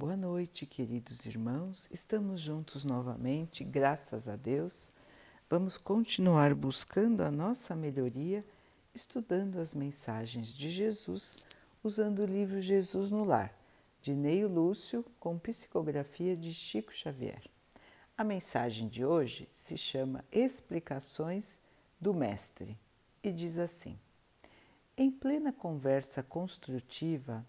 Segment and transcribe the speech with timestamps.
[0.00, 1.86] Boa noite, queridos irmãos.
[1.92, 4.90] Estamos juntos novamente, graças a Deus.
[5.46, 8.42] Vamos continuar buscando a nossa melhoria,
[8.94, 11.44] estudando as mensagens de Jesus,
[11.84, 13.54] usando o livro Jesus no Lar,
[14.00, 17.42] de Neio Lúcio, com psicografia de Chico Xavier.
[18.16, 21.60] A mensagem de hoje se chama Explicações
[22.00, 22.74] do Mestre
[23.22, 23.98] e diz assim:
[24.96, 27.44] Em plena conversa construtiva,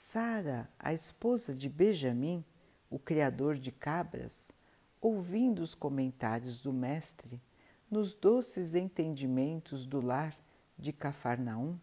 [0.00, 2.44] Sara, a esposa de Benjamim,
[2.88, 4.52] o criador de cabras,
[5.00, 7.42] ouvindo os comentários do Mestre
[7.90, 10.34] nos doces entendimentos do lar
[10.78, 11.76] de Cafarnaum,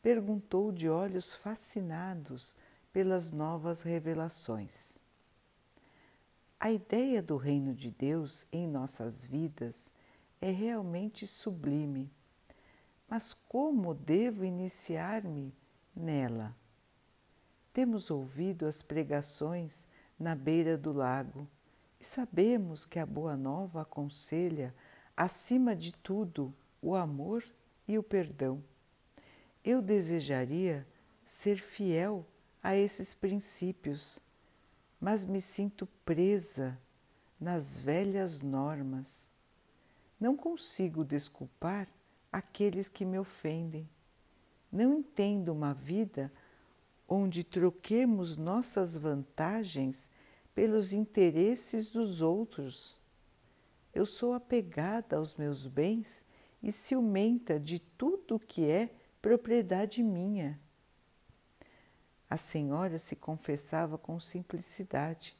[0.00, 2.56] perguntou de olhos fascinados
[2.90, 4.98] pelas novas revelações.
[6.58, 9.94] A ideia do reino de Deus em nossas vidas
[10.40, 12.10] é realmente sublime,
[13.06, 15.54] mas como devo iniciar-me
[15.94, 16.56] nela?
[17.72, 21.48] Temos ouvido as pregações na beira do lago
[21.98, 24.74] e sabemos que a Boa Nova aconselha,
[25.16, 27.44] acima de tudo, o amor
[27.88, 28.62] e o perdão.
[29.64, 30.86] Eu desejaria
[31.24, 32.26] ser fiel
[32.62, 34.20] a esses princípios,
[35.00, 36.78] mas me sinto presa
[37.40, 39.30] nas velhas normas.
[40.20, 41.88] Não consigo desculpar
[42.30, 43.88] aqueles que me ofendem.
[44.70, 46.30] Não entendo uma vida
[47.12, 50.08] onde troquemos nossas vantagens
[50.54, 52.98] pelos interesses dos outros.
[53.94, 56.24] Eu sou apegada aos meus bens
[56.62, 58.88] e ciumenta de tudo que é
[59.20, 60.58] propriedade minha.
[62.30, 65.36] A senhora se confessava com simplicidade,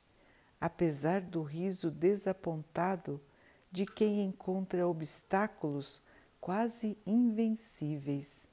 [0.61, 3.19] apesar do riso desapontado
[3.71, 6.03] de quem encontra obstáculos
[6.39, 8.52] quase invencíveis.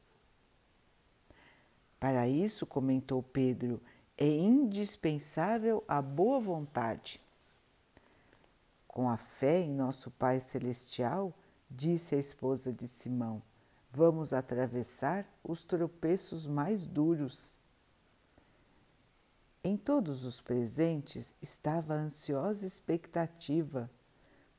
[1.99, 3.81] Para isso, comentou Pedro,
[4.17, 7.19] é indispensável a boa vontade.
[8.87, 11.33] Com a fé em nosso Pai Celestial,
[11.69, 13.41] disse a esposa de Simão,
[13.91, 17.57] vamos atravessar os tropeços mais duros.
[19.63, 23.89] Em todos os presentes estava a ansiosa expectativa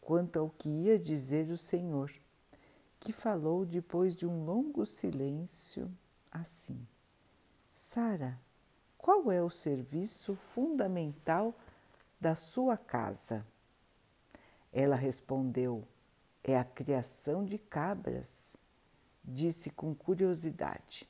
[0.00, 2.12] quanto ao que ia dizer o Senhor,
[2.98, 5.90] que falou depois de um longo silêncio
[6.30, 6.86] assim.
[7.82, 8.38] Sara,
[8.98, 11.54] qual é o serviço fundamental
[12.20, 13.44] da sua casa?
[14.70, 15.88] Ela respondeu:
[16.44, 18.58] É a criação de cabras,
[19.24, 21.08] disse com curiosidade.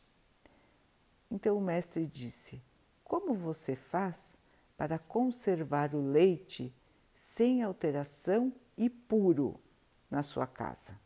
[1.28, 2.62] Então o mestre disse:
[3.02, 4.38] Como você faz
[4.76, 6.72] para conservar o leite
[7.12, 9.60] sem alteração e puro
[10.08, 10.96] na sua casa?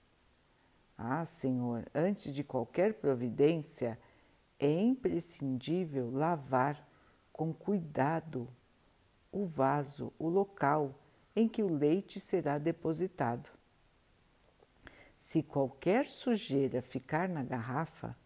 [0.96, 3.98] Ah, Senhor, antes de qualquer providência,
[4.58, 6.88] é imprescindível lavar
[7.32, 8.48] com cuidado
[9.32, 10.98] o vaso, o local
[11.34, 13.50] em que o leite será depositado.
[15.16, 18.16] Se qualquer sujeira ficar na garrafa,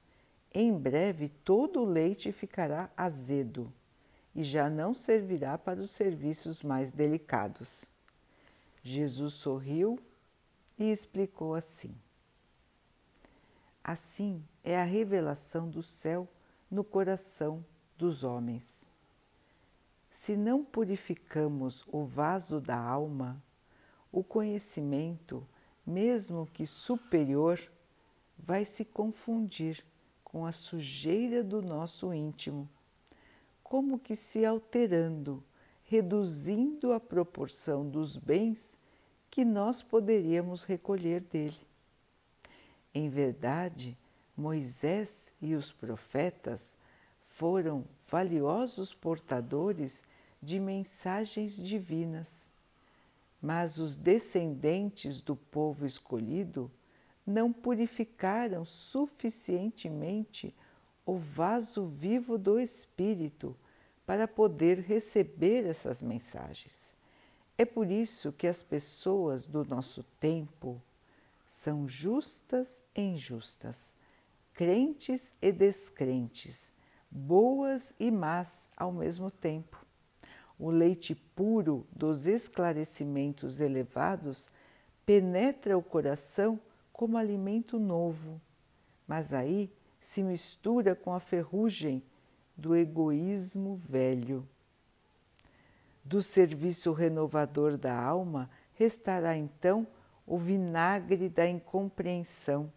[0.52, 3.72] em breve todo o leite ficará azedo
[4.34, 7.84] e já não servirá para os serviços mais delicados.
[8.82, 9.98] Jesus sorriu
[10.78, 11.94] e explicou assim:
[13.82, 16.28] Assim é a revelação do céu
[16.70, 17.64] no coração
[17.96, 18.92] dos homens.
[20.10, 23.42] Se não purificamos o vaso da alma,
[24.12, 25.48] o conhecimento,
[25.86, 27.58] mesmo que superior,
[28.38, 29.82] vai se confundir
[30.22, 32.68] com a sujeira do nosso íntimo,
[33.62, 35.42] como que se alterando,
[35.82, 38.78] reduzindo a proporção dos bens
[39.30, 41.56] que nós poderíamos recolher dele.
[42.92, 43.96] Em verdade,
[44.38, 46.76] Moisés e os profetas
[47.26, 50.04] foram valiosos portadores
[50.40, 52.48] de mensagens divinas,
[53.42, 56.70] mas os descendentes do povo escolhido
[57.26, 60.54] não purificaram suficientemente
[61.04, 63.56] o vaso vivo do Espírito
[64.06, 66.96] para poder receber essas mensagens.
[67.56, 70.80] É por isso que as pessoas do nosso tempo
[71.44, 73.97] são justas e injustas,
[74.58, 76.74] crentes e descrentes,
[77.08, 79.86] boas e más ao mesmo tempo.
[80.58, 84.48] O leite puro dos esclarecimentos elevados
[85.06, 86.58] penetra o coração
[86.92, 88.40] como alimento novo,
[89.06, 92.02] mas aí se mistura com a ferrugem
[92.56, 94.44] do egoísmo velho.
[96.02, 99.86] Do serviço renovador da alma restará então
[100.26, 102.72] o vinagre da incompreensão,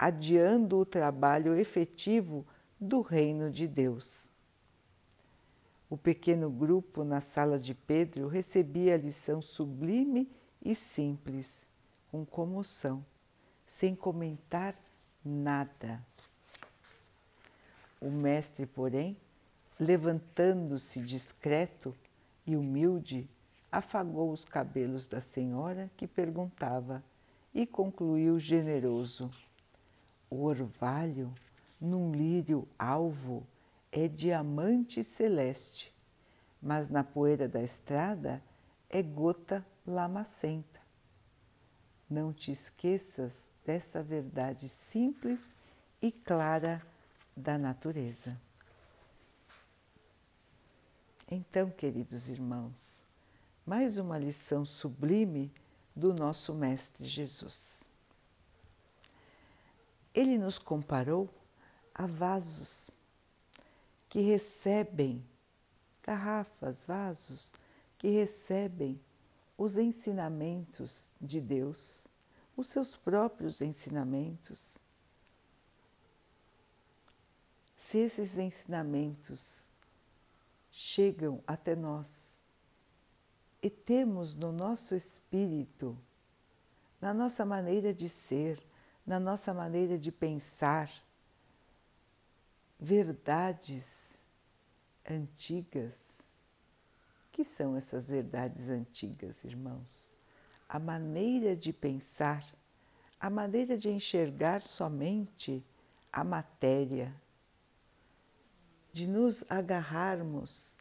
[0.00, 2.46] adiando o trabalho efetivo
[2.80, 4.30] do reino de Deus.
[5.90, 10.30] O pequeno grupo na sala de Pedro recebia a lição sublime
[10.62, 11.68] e simples,
[12.12, 13.04] com comoção,
[13.66, 14.76] sem comentar
[15.24, 16.00] nada.
[18.00, 19.16] O mestre, porém,
[19.80, 21.92] levantando-se discreto
[22.46, 23.28] e humilde,
[23.72, 27.02] afagou os cabelos da senhora que perguntava
[27.52, 29.28] e concluiu generoso:
[30.30, 31.34] O orvalho,
[31.80, 33.46] num lírio alvo,
[33.90, 35.94] é diamante celeste,
[36.60, 38.42] mas na poeira da estrada
[38.90, 40.80] é gota lamacenta.
[42.08, 45.54] Não te esqueças dessa verdade simples
[46.00, 46.82] e clara
[47.36, 48.40] da natureza.
[51.30, 53.04] Então, queridos irmãos,
[53.66, 55.52] mais uma lição sublime
[55.94, 57.88] do nosso Mestre Jesus.
[60.18, 61.30] Ele nos comparou
[61.94, 62.90] a vasos
[64.08, 65.24] que recebem,
[66.02, 67.52] garrafas, vasos,
[67.96, 69.00] que recebem
[69.56, 72.08] os ensinamentos de Deus,
[72.56, 74.78] os seus próprios ensinamentos.
[77.76, 79.68] Se esses ensinamentos
[80.72, 82.42] chegam até nós
[83.62, 85.96] e temos no nosso espírito,
[87.00, 88.60] na nossa maneira de ser,
[89.08, 90.90] na nossa maneira de pensar,
[92.78, 94.22] verdades
[95.08, 96.18] antigas.
[97.32, 100.12] Que são essas verdades antigas, irmãos?
[100.68, 102.44] A maneira de pensar,
[103.18, 105.64] a maneira de enxergar somente
[106.12, 107.10] a matéria,
[108.92, 110.76] de nos agarrarmos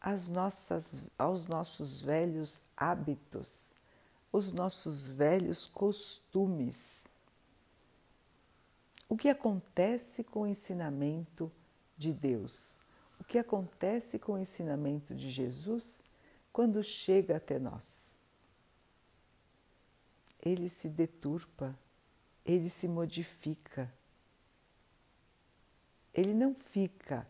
[0.00, 3.72] às nossas, aos nossos velhos hábitos,
[4.32, 7.08] os nossos velhos costumes
[9.08, 11.50] o que acontece com o ensinamento
[11.96, 12.78] de Deus?
[13.18, 16.04] O que acontece com o ensinamento de Jesus
[16.52, 18.14] quando chega até nós?
[20.40, 21.76] Ele se deturpa,
[22.44, 23.92] ele se modifica.
[26.14, 27.26] Ele não fica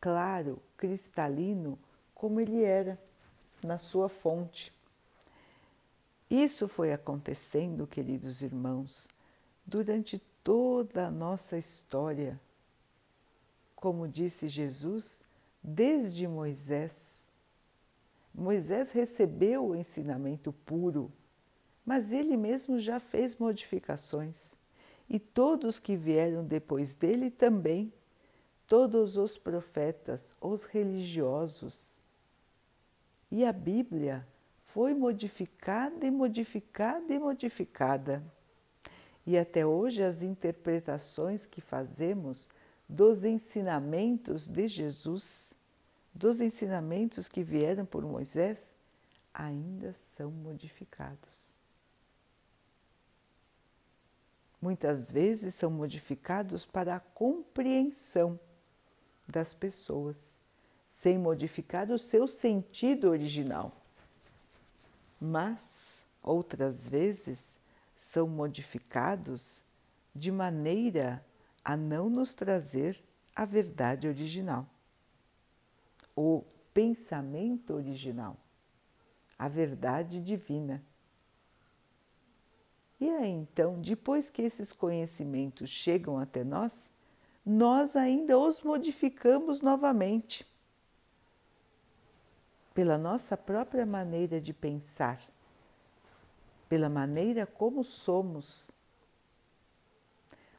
[0.00, 1.78] claro, cristalino,
[2.14, 3.00] como ele era
[3.62, 4.72] na sua fonte.
[6.30, 9.08] Isso foi acontecendo, queridos irmãos,
[9.64, 12.40] durante toda a nossa história.
[13.74, 15.20] Como disse Jesus,
[15.60, 17.26] desde Moisés.
[18.32, 21.12] Moisés recebeu o ensinamento puro,
[21.84, 24.56] mas ele mesmo já fez modificações.
[25.10, 27.92] E todos que vieram depois dele também,
[28.68, 32.04] todos os profetas, os religiosos.
[33.32, 34.24] E a Bíblia
[34.66, 38.22] foi modificada e modificada e modificada.
[39.26, 42.48] E até hoje as interpretações que fazemos
[42.88, 45.54] dos ensinamentos de Jesus,
[46.14, 48.76] dos ensinamentos que vieram por Moisés,
[49.34, 51.56] ainda são modificados.
[54.62, 58.38] Muitas vezes são modificados para a compreensão
[59.26, 60.38] das pessoas,
[60.86, 63.72] sem modificar o seu sentido original.
[65.20, 67.58] Mas, outras vezes,
[67.96, 69.64] são modificados
[70.14, 71.24] de maneira
[71.64, 73.02] a não nos trazer
[73.34, 74.66] a verdade original,
[76.14, 78.36] o pensamento original,
[79.38, 80.84] a verdade divina.
[82.98, 86.90] E aí então, depois que esses conhecimentos chegam até nós,
[87.44, 90.46] nós ainda os modificamos novamente
[92.72, 95.20] pela nossa própria maneira de pensar
[96.68, 98.70] pela maneira como somos.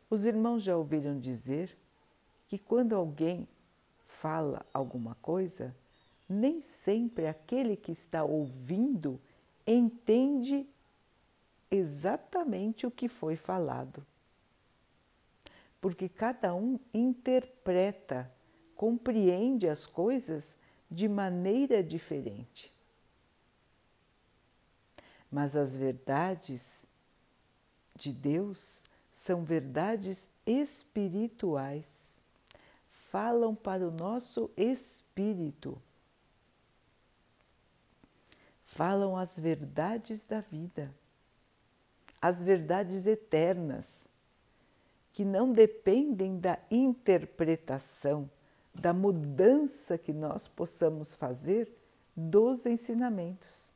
[0.10, 1.78] Os irmãos já ouviram dizer
[2.48, 3.48] que quando alguém
[4.06, 5.76] fala alguma coisa,
[6.28, 9.20] nem sempre aquele que está ouvindo
[9.66, 10.68] entende
[11.70, 14.06] exatamente o que foi falado.
[15.82, 18.32] Porque cada um interpreta,
[18.76, 20.56] compreende as coisas
[20.90, 22.77] de maneira diferente
[25.32, 26.86] mas as verdades
[27.96, 32.22] de Deus são verdades espirituais,
[33.10, 35.82] falam para o nosso espírito,
[38.64, 40.94] falam as verdades da vida,
[42.22, 44.08] as verdades eternas,
[45.12, 48.30] que não dependem da interpretação,
[48.74, 51.76] da mudança que nós possamos fazer
[52.16, 53.72] dos ensinamentos.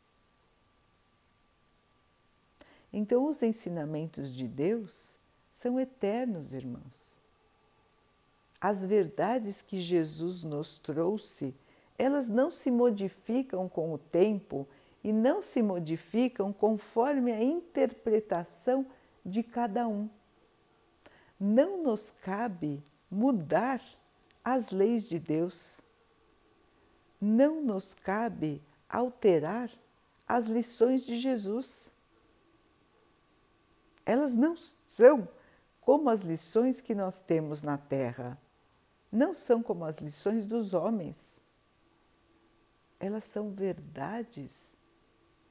[2.94, 5.18] Então, os ensinamentos de Deus
[5.54, 7.20] são eternos, irmãos.
[8.60, 11.56] As verdades que Jesus nos trouxe
[12.02, 14.68] elas não se modificam com o tempo
[15.04, 18.88] e não se modificam conforme a interpretação
[19.24, 20.10] de cada um.
[21.40, 23.80] Não nos cabe mudar
[24.44, 25.82] as leis de Deus.
[27.22, 29.70] Não nos cabe alterar
[30.28, 31.94] as lições de Jesus.
[34.06, 35.28] Elas não são
[35.80, 38.40] como as lições que nós temos na Terra,
[39.12, 41.42] não são como as lições dos homens.
[43.00, 44.76] Elas são verdades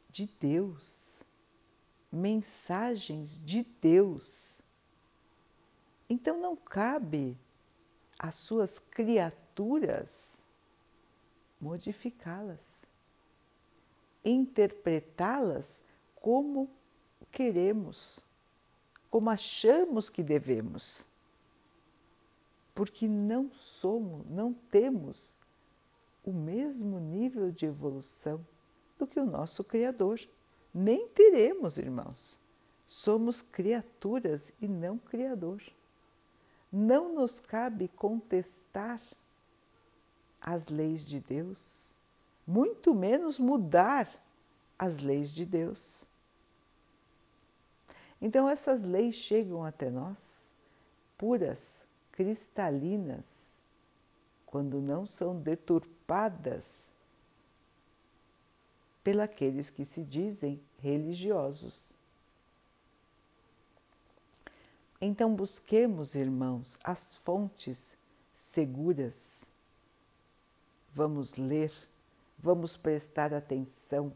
[0.09, 1.23] de Deus,
[2.11, 4.63] mensagens de Deus.
[6.09, 7.39] Então não cabe
[8.19, 10.45] às suas criaturas
[11.61, 12.87] modificá-las,
[14.25, 15.83] interpretá-las
[16.15, 16.71] como
[17.31, 18.27] queremos,
[19.11, 21.09] como achamos que devemos.
[22.75, 25.39] Porque não somos, não temos
[26.25, 28.45] o mesmo nível de evolução
[28.99, 30.21] do que o nosso Criador.
[30.73, 32.41] Nem teremos, irmãos.
[32.87, 35.63] Somos criaturas e não Criador.
[36.73, 39.01] Não nos cabe contestar
[40.41, 41.93] as leis de Deus,
[42.47, 44.09] muito menos mudar
[44.79, 46.07] as leis de Deus.
[48.21, 50.55] Então, essas leis chegam até nós
[51.17, 53.59] puras, cristalinas,
[54.47, 56.93] quando não são deturpadas
[59.03, 61.95] pelaqueles que se dizem religiosos.
[65.01, 67.97] Então, busquemos, irmãos, as fontes
[68.35, 69.51] seguras.
[70.93, 71.73] Vamos ler,
[72.39, 74.13] vamos prestar atenção,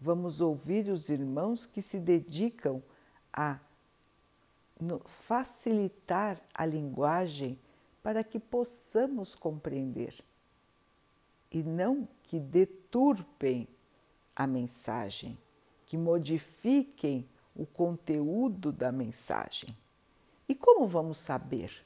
[0.00, 2.82] vamos ouvir os irmãos que se dedicam
[3.32, 3.58] a
[5.06, 7.58] facilitar a linguagem
[8.02, 10.14] para que possamos compreender
[11.50, 13.66] e não que deturpem
[14.36, 15.36] a mensagem,
[15.86, 19.76] que modifiquem o conteúdo da mensagem.
[20.48, 21.84] E como vamos saber?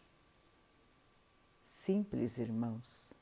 [1.65, 3.13] Simples, irmãos.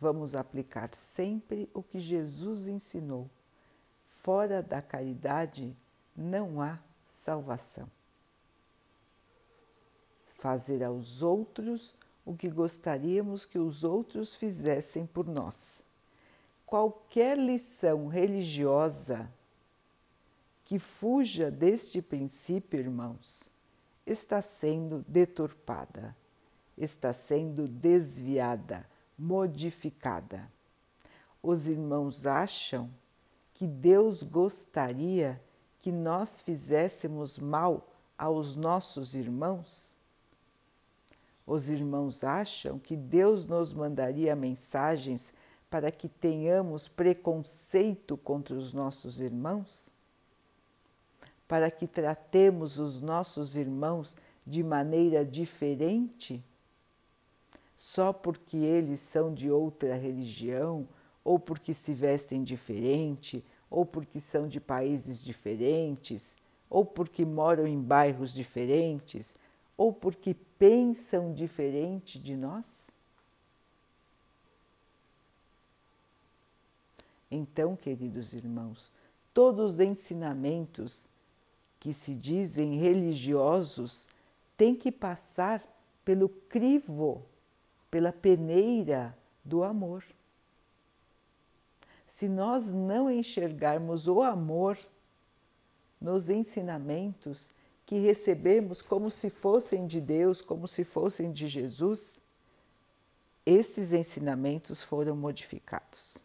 [0.00, 3.28] Vamos aplicar sempre o que Jesus ensinou.
[4.22, 5.76] Fora da caridade
[6.16, 6.78] não há
[7.24, 7.88] salvação.
[10.38, 15.84] Fazer aos outros o que gostaríamos que os outros fizessem por nós
[16.72, 19.30] qualquer lição religiosa
[20.64, 23.52] que fuja deste princípio, irmãos,
[24.06, 26.16] está sendo deturpada,
[26.74, 28.88] está sendo desviada,
[29.18, 30.50] modificada.
[31.42, 32.90] Os irmãos acham
[33.52, 35.38] que Deus gostaria
[35.82, 39.96] que nós fizéssemos mal aos nossos irmãos?
[41.44, 45.34] Os irmãos acham que Deus nos mandaria mensagens
[45.68, 49.90] para que tenhamos preconceito contra os nossos irmãos?
[51.48, 54.14] Para que tratemos os nossos irmãos
[54.46, 56.40] de maneira diferente?
[57.76, 60.86] Só porque eles são de outra religião,
[61.24, 66.36] ou porque se vestem diferente, ou porque são de países diferentes,
[66.68, 69.34] ou porque moram em bairros diferentes,
[69.76, 72.94] ou porque pensam diferente de nós?
[77.30, 78.92] Então, queridos irmãos,
[79.32, 81.08] todos os ensinamentos
[81.80, 84.06] que se dizem religiosos
[84.54, 85.64] têm que passar
[86.04, 87.24] pelo crivo,
[87.90, 90.04] pela peneira do amor.
[92.22, 94.78] Se nós não enxergarmos o amor
[96.00, 97.50] nos ensinamentos
[97.84, 102.22] que recebemos como se fossem de Deus, como se fossem de Jesus,
[103.44, 106.24] esses ensinamentos foram modificados.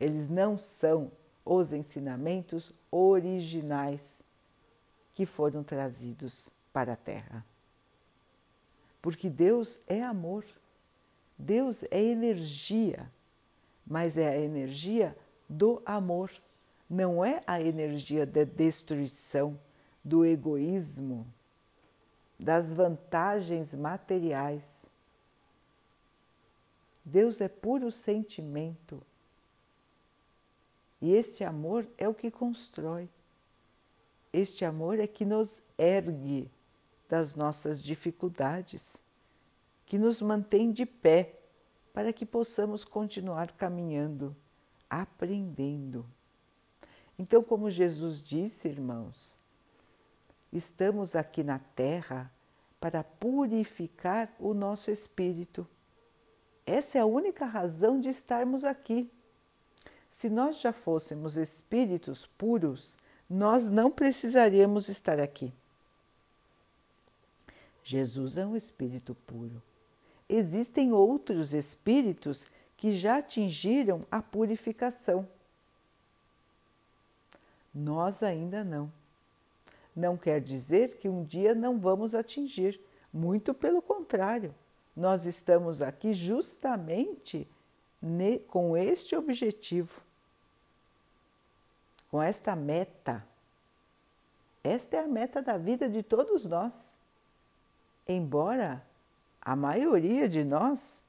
[0.00, 1.12] Eles não são
[1.44, 4.22] os ensinamentos originais
[5.12, 7.44] que foram trazidos para a Terra.
[9.02, 10.46] Porque Deus é amor,
[11.36, 13.06] Deus é energia,
[13.90, 15.16] mas é a energia
[15.48, 16.30] do amor,
[16.88, 19.58] não é a energia da destruição,
[20.04, 21.26] do egoísmo,
[22.38, 24.86] das vantagens materiais.
[27.04, 29.02] Deus é puro sentimento,
[31.02, 33.08] e este amor é o que constrói.
[34.32, 36.48] Este amor é que nos ergue
[37.08, 39.02] das nossas dificuldades,
[39.84, 41.39] que nos mantém de pé
[41.92, 44.34] para que possamos continuar caminhando,
[44.88, 46.06] aprendendo.
[47.18, 49.38] Então, como Jesus disse, irmãos,
[50.52, 52.32] estamos aqui na Terra
[52.80, 55.66] para purificar o nosso espírito.
[56.64, 59.10] Essa é a única razão de estarmos aqui.
[60.08, 62.96] Se nós já fôssemos espíritos puros,
[63.28, 65.52] nós não precisaríamos estar aqui.
[67.84, 69.62] Jesus é um espírito puro.
[70.32, 72.46] Existem outros espíritos
[72.76, 75.28] que já atingiram a purificação.
[77.74, 78.92] Nós ainda não.
[79.94, 82.80] Não quer dizer que um dia não vamos atingir,
[83.12, 84.54] muito pelo contrário.
[84.94, 87.48] Nós estamos aqui justamente
[88.46, 90.00] com este objetivo,
[92.08, 93.26] com esta meta.
[94.62, 97.00] Esta é a meta da vida de todos nós.
[98.06, 98.88] Embora
[99.40, 101.02] a maioria de nós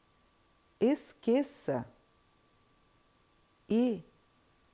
[0.79, 1.85] esqueça
[3.69, 4.03] e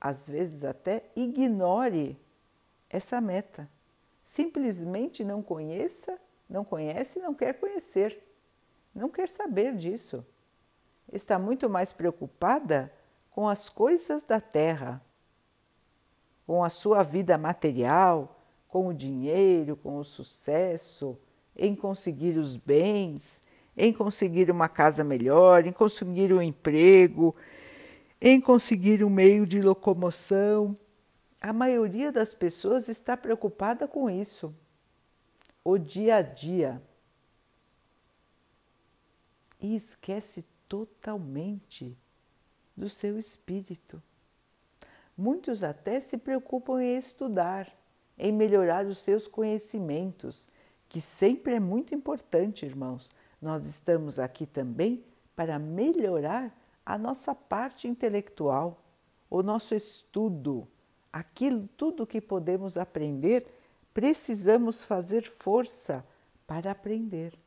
[0.00, 2.16] às vezes até ignore
[2.88, 3.68] essa meta.
[4.24, 8.22] Simplesmente não conheça, não conhece, não quer conhecer,
[8.94, 10.24] não quer saber disso.
[11.12, 12.92] Está muito mais preocupada
[13.30, 15.02] com as coisas da terra,
[16.46, 18.36] com a sua vida material,
[18.68, 21.18] com o dinheiro, com o sucesso,
[21.56, 23.42] em conseguir os bens,
[23.78, 27.34] em conseguir uma casa melhor, em conseguir um emprego,
[28.20, 30.76] em conseguir um meio de locomoção.
[31.40, 34.52] A maioria das pessoas está preocupada com isso,
[35.62, 36.82] o dia a dia.
[39.60, 41.96] E esquece totalmente
[42.76, 44.02] do seu espírito.
[45.16, 47.72] Muitos até se preocupam em estudar,
[48.18, 50.48] em melhorar os seus conhecimentos,
[50.88, 55.04] que sempre é muito importante, irmãos, nós estamos aqui também
[55.36, 58.82] para melhorar a nossa parte intelectual,
[59.30, 60.66] o nosso estudo,
[61.12, 63.46] aquilo tudo que podemos aprender,
[63.92, 66.04] precisamos fazer força
[66.46, 67.38] para aprender,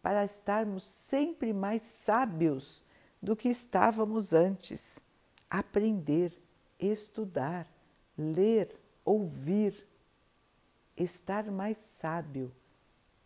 [0.00, 2.84] para estarmos sempre mais sábios
[3.20, 5.00] do que estávamos antes.
[5.50, 6.32] Aprender,
[6.78, 7.66] estudar,
[8.16, 9.88] ler, ouvir,
[10.96, 12.52] estar mais sábio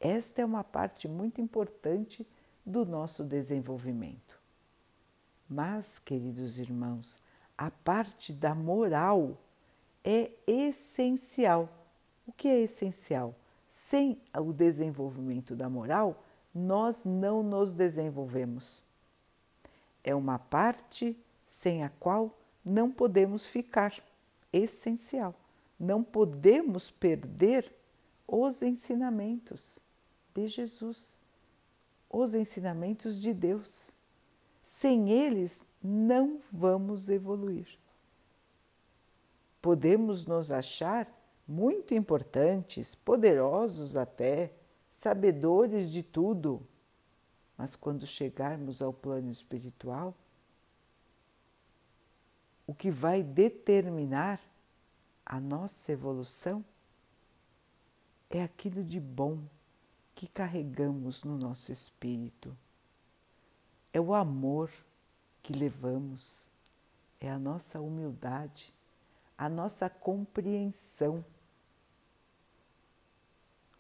[0.02, 2.26] esta é uma parte muito importante
[2.66, 4.40] do nosso desenvolvimento.
[5.48, 7.22] Mas, queridos irmãos,
[7.56, 9.38] a parte da moral
[10.02, 11.68] é essencial.
[12.26, 13.32] O que é essencial?
[13.68, 16.20] Sem o desenvolvimento da moral,
[16.52, 18.84] nós não nos desenvolvemos.
[20.02, 23.94] É uma parte sem a qual não podemos ficar.
[24.52, 25.32] Essencial.
[25.78, 27.72] Não podemos perder
[28.26, 29.80] os ensinamentos
[30.34, 31.22] de Jesus,
[32.08, 33.94] os ensinamentos de Deus.
[34.62, 37.78] Sem eles, não vamos evoluir.
[39.60, 41.08] Podemos nos achar
[41.46, 44.52] muito importantes, poderosos até,
[44.90, 46.66] sabedores de tudo,
[47.56, 50.14] mas quando chegarmos ao plano espiritual,
[52.66, 54.40] o que vai determinar
[55.24, 56.64] a nossa evolução
[58.30, 59.42] é aquilo de bom
[60.14, 62.56] que carregamos no nosso espírito.
[63.92, 64.70] É o amor
[65.42, 66.48] que levamos,
[67.20, 68.72] é a nossa humildade,
[69.36, 71.24] a nossa compreensão,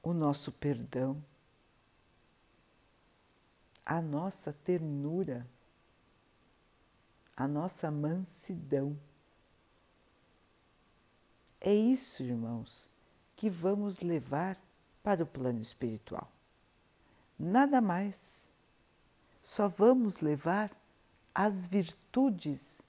[0.02, 1.22] o nosso perdão,
[3.84, 5.46] a nossa ternura,
[7.36, 8.98] a nossa mansidão.
[11.60, 12.90] É isso, irmãos,
[13.36, 14.58] que vamos levar
[15.02, 16.30] para o plano espiritual.
[17.38, 18.50] Nada mais.
[19.42, 20.70] Só vamos levar
[21.34, 22.80] as virtudes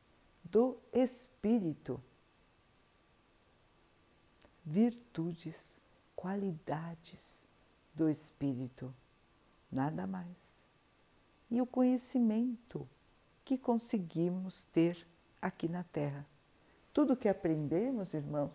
[0.44, 2.02] do espírito.
[4.64, 5.80] Virtudes,
[6.16, 7.48] qualidades
[7.94, 8.94] do espírito,
[9.72, 10.64] nada mais.
[11.50, 12.88] E o conhecimento
[13.44, 15.06] que conseguimos ter
[15.42, 16.26] aqui na Terra.
[16.94, 18.52] Tudo que aprendemos, irmãos,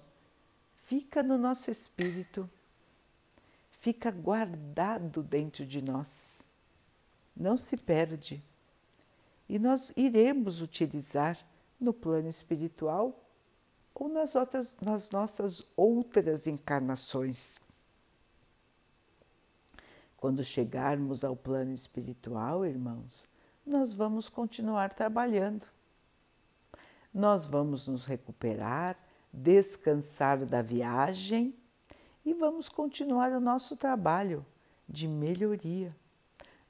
[0.73, 2.49] fica no nosso espírito
[3.79, 6.47] fica guardado dentro de nós,
[7.37, 8.43] não se perde.
[9.49, 11.39] E nós iremos utilizar
[11.81, 13.25] no plano espiritual
[13.95, 17.61] ou nas, outras, nas nossas outras encarnações.
[20.17, 23.29] Quando chegarmos ao plano espiritual, irmãos,
[23.65, 25.65] nós vamos continuar trabalhando.
[27.15, 28.99] Nós vamos nos recuperar,
[29.33, 31.55] descansar da viagem
[32.29, 34.45] e vamos continuar o nosso trabalho
[34.87, 35.97] de melhoria.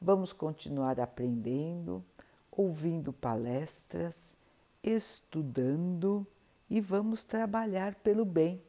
[0.01, 2.05] Vamos continuar aprendendo,
[2.53, 4.37] ouvindo palestras,
[4.85, 6.25] estudando
[6.71, 8.62] e vamos trabalhar pelo bem,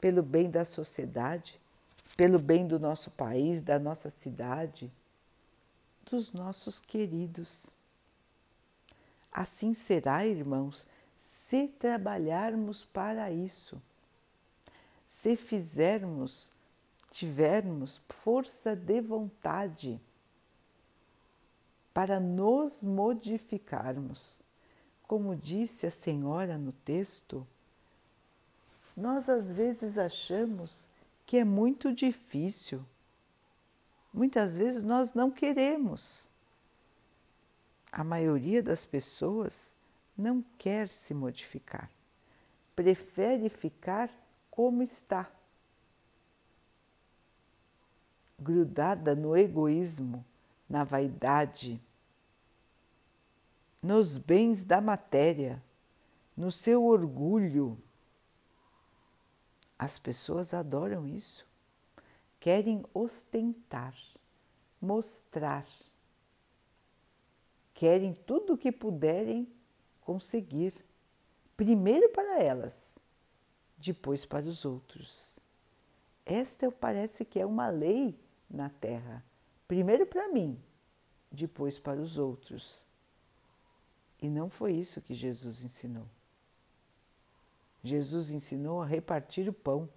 [0.00, 1.60] pelo bem da sociedade,
[2.16, 4.92] pelo bem do nosso país, da nossa cidade,
[6.10, 7.76] dos nossos queridos.
[9.30, 13.80] Assim será, irmãos, se trabalharmos para isso,
[15.12, 16.50] se fizermos,
[17.08, 20.00] tivermos força de vontade
[21.94, 24.42] para nos modificarmos.
[25.06, 27.46] Como disse a senhora no texto,
[28.96, 30.88] nós às vezes achamos
[31.24, 32.84] que é muito difícil.
[34.12, 36.32] Muitas vezes nós não queremos.
[37.92, 39.76] A maioria das pessoas
[40.18, 41.88] não quer se modificar,
[42.74, 44.10] prefere ficar
[44.52, 45.32] como está,
[48.38, 50.22] grudada no egoísmo,
[50.68, 51.80] na vaidade,
[53.82, 55.62] nos bens da matéria,
[56.36, 57.78] no seu orgulho.
[59.78, 61.48] As pessoas adoram isso,
[62.38, 63.96] querem ostentar,
[64.78, 65.66] mostrar,
[67.72, 69.50] querem tudo o que puderem
[70.02, 70.74] conseguir,
[71.56, 73.01] primeiro para elas,
[73.82, 75.38] depois para os outros.
[76.24, 78.16] Esta parece que é uma lei
[78.48, 79.24] na Terra.
[79.66, 80.62] Primeiro para mim,
[81.30, 82.86] depois para os outros.
[84.20, 86.06] E não foi isso que Jesus ensinou.
[87.82, 89.88] Jesus ensinou a repartir o pão,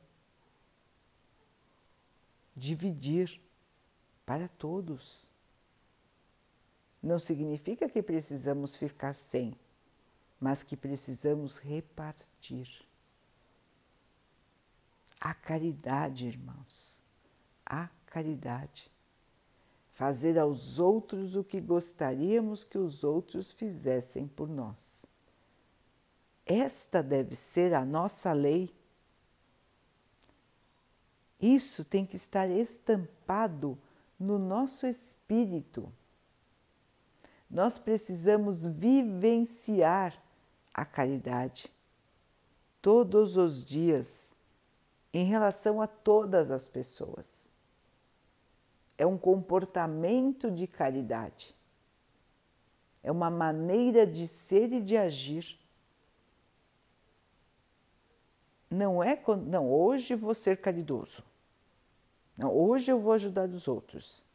[2.55, 3.39] dividir
[4.25, 5.31] para todos.
[7.03, 9.53] Não significa que precisamos ficar sem,
[10.39, 12.83] mas que precisamos repartir.
[15.19, 17.03] A caridade, irmãos,
[17.65, 18.91] a caridade.
[19.91, 25.05] Fazer aos outros o que gostaríamos que os outros fizessem por nós.
[26.45, 28.75] Esta deve ser a nossa lei.
[31.39, 33.77] Isso tem que estar estampado
[34.19, 35.91] no nosso espírito.
[37.49, 40.21] Nós precisamos vivenciar
[40.73, 41.71] a caridade
[42.81, 44.34] todos os dias
[45.15, 47.49] em relação a todas as pessoas.
[48.97, 51.55] É um comportamento de caridade,
[53.01, 55.57] é uma maneira de ser e de agir.
[58.69, 61.23] Não é quando, não, hoje vou ser caridoso.
[62.37, 64.25] Não, hoje eu vou ajudar os outros.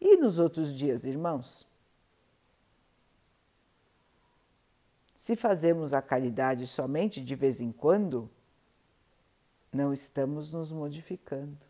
[0.00, 1.66] E nos outros dias, irmãos?
[5.16, 8.30] Se fazemos a caridade somente de vez em quando,
[9.72, 11.64] não estamos nos modificando.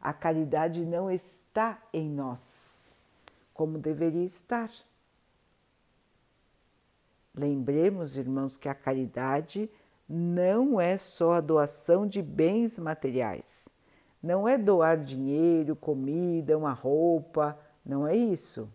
[0.00, 2.90] A caridade não está em nós
[3.52, 4.70] como deveria estar.
[7.34, 9.70] Lembremos, irmãos, que a caridade
[10.08, 13.68] não é só a doação de bens materiais.
[14.22, 18.66] Não é doar dinheiro, comida, uma roupa, não é isso.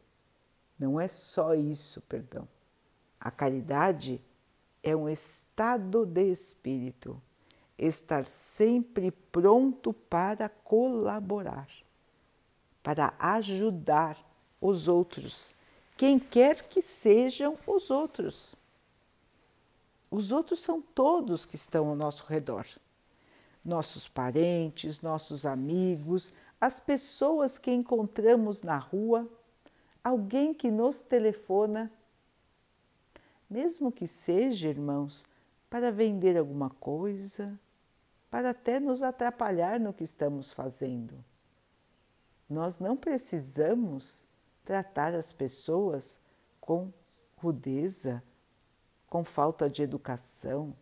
[0.78, 2.48] Não é só isso, perdão.
[3.20, 4.22] A caridade
[4.84, 7.20] é um estado de espírito,
[7.78, 11.68] estar sempre pronto para colaborar,
[12.82, 14.18] para ajudar
[14.62, 15.54] os outros,
[15.98, 18.56] quem quer que sejam os outros.
[20.10, 22.66] Os outros são todos que estão ao nosso redor.
[23.64, 29.28] Nossos parentes, nossos amigos, as pessoas que encontramos na rua,
[30.04, 31.92] alguém que nos telefona
[33.50, 35.26] mesmo que seja, irmãos,
[35.70, 37.58] para vender alguma coisa,
[38.36, 41.24] para até nos atrapalhar no que estamos fazendo.
[42.50, 44.28] Nós não precisamos
[44.66, 46.20] tratar as pessoas
[46.60, 46.92] com
[47.38, 48.22] rudeza,
[49.08, 50.76] com falta de educação.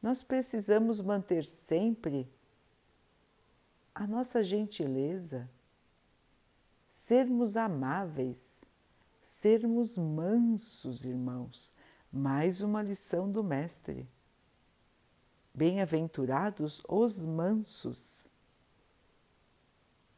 [0.00, 2.30] Nós precisamos manter sempre
[3.92, 5.50] a nossa gentileza,
[6.88, 8.64] sermos amáveis
[9.20, 11.74] sermos mansos, irmãos.
[12.12, 14.08] Mais uma lição do Mestre.
[15.58, 18.28] Bem-aventurados os mansos.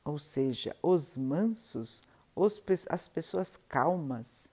[0.05, 2.03] Ou seja, os mansos,
[2.37, 4.53] os, as pessoas calmas,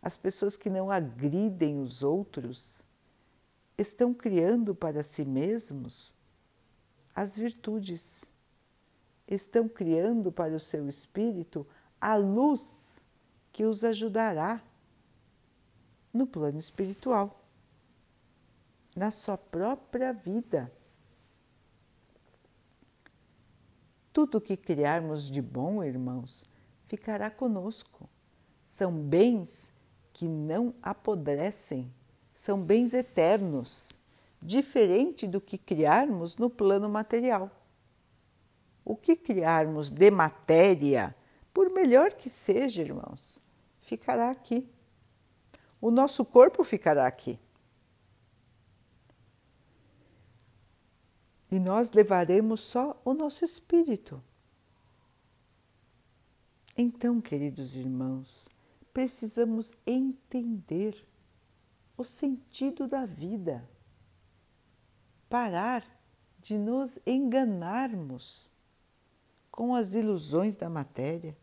[0.00, 2.84] as pessoas que não agridem os outros,
[3.76, 6.14] estão criando para si mesmos
[7.12, 8.30] as virtudes,
[9.26, 11.66] estão criando para o seu espírito
[12.00, 13.00] a luz
[13.52, 14.62] que os ajudará
[16.12, 17.44] no plano espiritual,
[18.96, 20.72] na sua própria vida.
[24.10, 26.46] Tudo que criarmos de bom, irmãos,
[26.86, 28.08] ficará conosco.
[28.64, 29.74] São bens
[30.14, 31.92] que não apodrecem,
[32.34, 33.98] são bens eternos,
[34.40, 37.50] diferente do que criarmos no plano material.
[38.82, 41.14] O que criarmos de matéria
[41.52, 43.42] por melhor que seja, irmãos,
[43.82, 44.66] ficará aqui.
[45.80, 47.38] O nosso corpo ficará aqui.
[51.50, 54.22] E nós levaremos só o nosso espírito.
[56.76, 58.48] Então, queridos irmãos,
[58.92, 61.06] precisamos entender
[61.96, 63.68] o sentido da vida,
[65.28, 65.84] parar
[66.40, 68.50] de nos enganarmos
[69.50, 71.36] com as ilusões da matéria.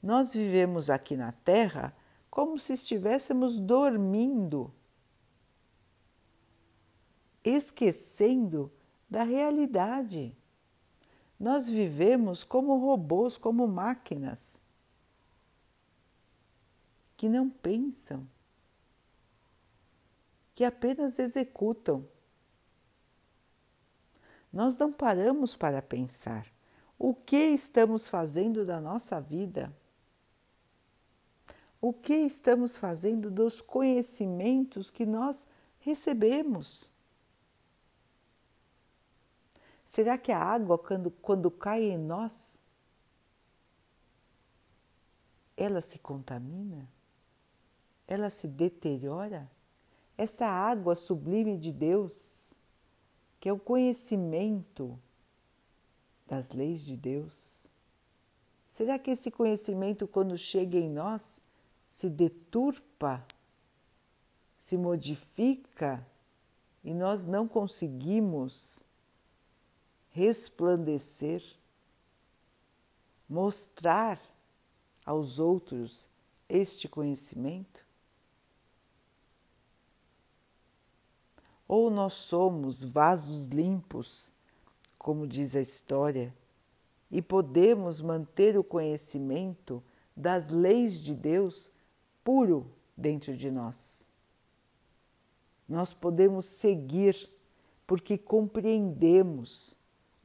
[0.00, 1.92] Nós vivemos aqui na Terra
[2.30, 4.72] como se estivéssemos dormindo,
[7.48, 8.72] esquecendo
[9.08, 10.36] da realidade.
[11.38, 14.60] Nós vivemos como robôs, como máquinas
[17.16, 18.26] que não pensam,
[20.54, 22.06] que apenas executam.
[24.52, 26.46] Nós não paramos para pensar
[26.98, 29.74] o que estamos fazendo da nossa vida,
[31.80, 35.46] o que estamos fazendo dos conhecimentos que nós
[35.78, 36.90] recebemos.
[39.96, 42.60] Será que a água, quando, quando cai em nós,
[45.56, 46.86] ela se contamina?
[48.06, 49.50] Ela se deteriora?
[50.18, 52.60] Essa água sublime de Deus,
[53.40, 55.00] que é o conhecimento
[56.26, 57.70] das leis de Deus,
[58.68, 61.40] será que esse conhecimento, quando chega em nós,
[61.86, 63.26] se deturpa,
[64.58, 66.06] se modifica
[66.84, 68.84] e nós não conseguimos
[70.16, 71.42] resplandecer,
[73.28, 74.18] mostrar
[75.04, 76.08] aos outros
[76.48, 77.84] este conhecimento?
[81.68, 84.32] Ou nós somos vasos limpos,
[84.98, 86.34] como diz a história,
[87.10, 89.84] e podemos manter o conhecimento
[90.16, 91.70] das leis de Deus
[92.24, 94.10] puro dentro de nós.
[95.68, 97.30] Nós podemos seguir
[97.86, 99.76] porque compreendemos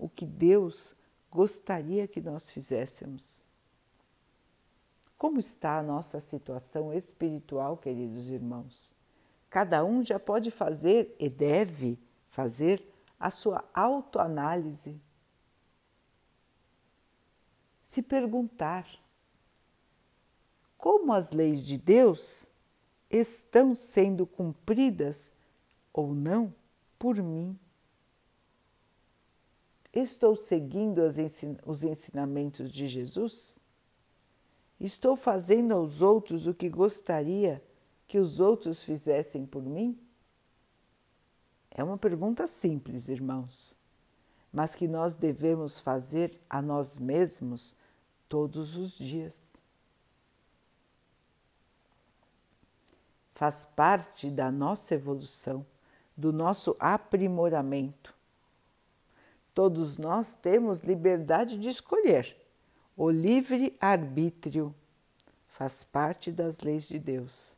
[0.02, 0.96] o que Deus
[1.30, 3.46] gostaria que nós fizéssemos.
[5.16, 8.96] Como está a nossa situação espiritual, queridos irmãos?
[9.48, 12.84] Cada um já pode fazer e deve fazer
[13.20, 15.00] a sua autoanálise.
[17.84, 18.88] Se perguntar
[20.80, 22.52] como as leis de Deus
[23.08, 25.32] estão sendo cumpridas
[25.94, 26.52] ou não
[26.98, 27.56] por mim.
[29.94, 31.02] Estou seguindo
[31.66, 33.60] os ensinamentos de Jesus?
[34.80, 37.62] Estou fazendo aos outros o que gostaria
[38.08, 40.00] que os outros fizessem por mim?
[41.70, 43.78] É uma pergunta simples, irmãos,
[44.52, 47.76] mas que nós devemos fazer a nós mesmos
[48.28, 49.56] todos os dias.
[53.36, 55.66] Faz parte da nossa evolução,
[56.16, 58.21] do nosso aprimoramento.
[59.54, 62.36] Todos nós temos liberdade de escolher.
[62.96, 64.74] O livre arbítrio
[65.48, 67.58] faz parte das leis de Deus.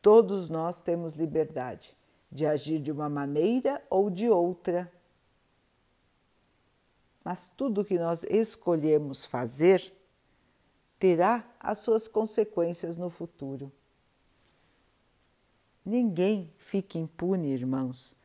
[0.00, 1.96] Todos nós temos liberdade
[2.30, 4.90] de agir de uma maneira ou de outra.
[7.22, 9.92] Mas tudo que nós escolhemos fazer
[10.98, 13.70] terá as suas consequências no futuro.
[15.84, 18.16] Ninguém fica impune, irmãos,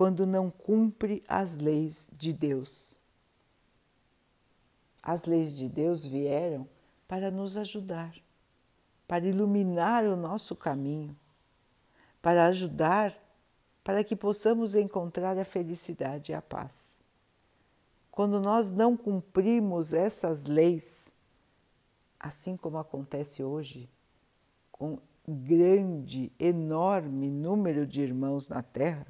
[0.00, 2.98] quando não cumpre as leis de Deus.
[5.02, 6.66] As leis de Deus vieram
[7.06, 8.14] para nos ajudar,
[9.06, 11.14] para iluminar o nosso caminho,
[12.22, 13.14] para ajudar
[13.84, 17.04] para que possamos encontrar a felicidade e a paz.
[18.10, 21.12] Quando nós não cumprimos essas leis,
[22.18, 23.86] assim como acontece hoje,
[24.72, 29.06] com grande, enorme número de irmãos na Terra,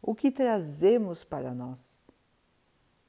[0.00, 2.10] o que trazemos para nós?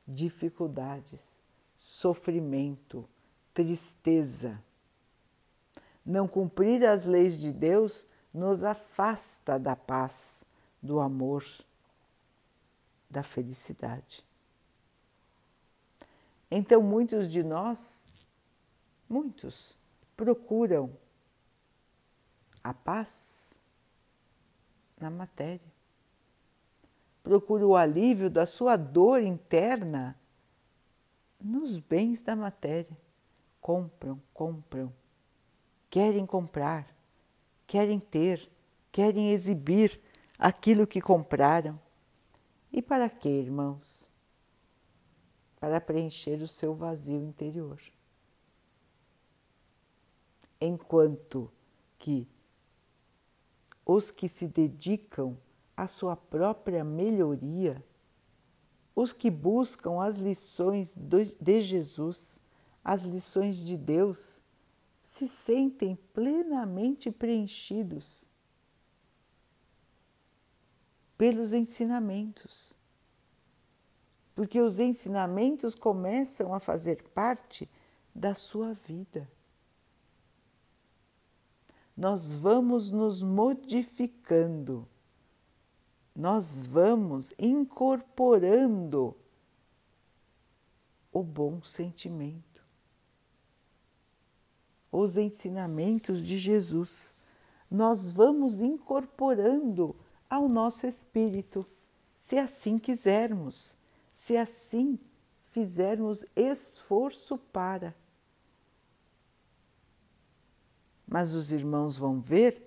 [0.08, 1.42] Dificuldades,
[1.76, 3.08] sofrimento,
[3.54, 4.62] tristeza.
[6.06, 10.44] Não cumprir as leis de Deus nos afasta da paz,
[10.82, 11.46] do amor,
[13.10, 14.26] da felicidade.
[16.52, 18.08] Então, muitos de nós,
[19.08, 19.76] muitos,
[20.18, 20.92] procuram
[22.64, 23.60] a paz
[25.00, 25.79] na matéria.
[27.30, 30.20] Procuram o alívio da sua dor interna
[31.40, 32.98] nos bens da matéria.
[33.62, 34.92] Compram, compram,
[35.92, 36.88] querem comprar,
[37.68, 38.50] querem ter,
[38.92, 40.02] querem exibir
[40.40, 41.80] aquilo que compraram.
[42.74, 44.10] E para quê, irmãos?
[45.60, 47.80] Para preencher o seu vazio interior.
[50.60, 51.50] enquanto
[52.00, 52.28] que
[53.86, 55.38] os que se dedicam
[55.80, 57.82] à sua própria melhoria,
[58.94, 62.42] os que buscam as lições de Jesus,
[62.84, 64.42] as lições de Deus,
[65.02, 68.30] se sentem plenamente preenchidos
[71.18, 72.76] pelos ensinamentos.
[74.36, 77.70] Porque os ensinamentos começam a fazer parte
[78.14, 79.32] da sua vida.
[81.96, 84.86] Nós vamos nos modificando,
[86.16, 89.16] nós vamos incorporando
[91.12, 92.50] o bom sentimento
[94.92, 97.16] os ensinamentos de Jesus.
[97.70, 99.96] Nós vamos incorporando
[100.30, 101.66] ao nosso espírito,
[102.16, 103.78] se assim quisermos,
[104.12, 105.00] se assim
[105.46, 107.96] fizermos esforço para.
[111.08, 112.66] Mas os irmãos vão ver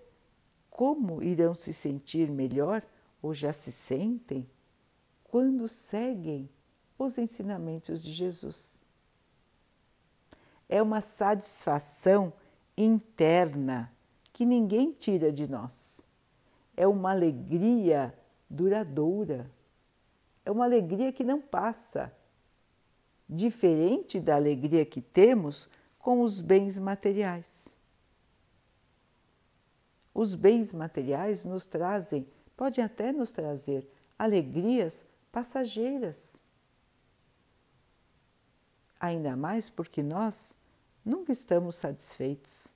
[0.69, 2.85] como irão se sentir melhor
[3.23, 4.47] ou já se sentem
[5.25, 6.51] quando seguem
[6.99, 8.85] os ensinamentos de Jesus
[10.73, 12.33] é uma satisfação
[12.75, 13.93] interna
[14.33, 16.09] que ninguém tira de nós.
[16.75, 19.51] É uma alegria duradoura.
[20.47, 22.11] É uma alegria que não passa.
[23.29, 27.77] Diferente da alegria que temos com os bens materiais.
[30.15, 33.89] Os bens materiais nos trazem, podem até nos trazer
[34.19, 36.41] alegrias passageiras.
[39.01, 40.55] Ainda mais porque nós
[41.05, 42.69] Nunca estamos satisfeitos.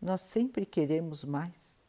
[0.00, 1.84] Nós sempre queremos mais.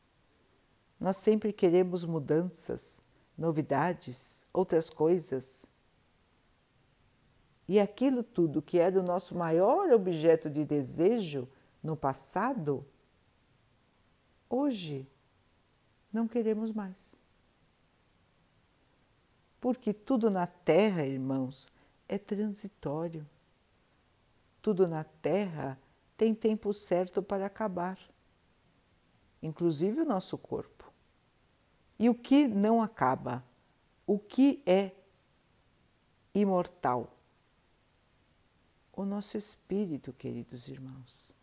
[0.99, 3.03] Nós sempre queremos mudanças,
[3.37, 5.65] novidades, outras coisas.
[7.67, 11.47] E aquilo tudo que era o nosso maior objeto de desejo
[11.83, 12.85] no passado,
[14.49, 15.07] hoje
[16.11, 17.19] não queremos mais.
[19.59, 21.71] Porque tudo na terra, irmãos,
[22.07, 23.27] é transitório.
[24.61, 25.79] Tudo na Terra
[26.17, 27.97] tem tempo certo para acabar,
[29.41, 30.91] inclusive o nosso corpo.
[31.99, 33.43] E o que não acaba?
[34.05, 34.91] O que é
[36.33, 37.15] imortal?
[38.91, 41.35] O nosso espírito, queridos irmãos.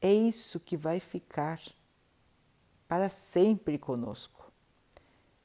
[0.00, 1.60] É isso que vai ficar
[2.86, 4.49] para sempre conosco.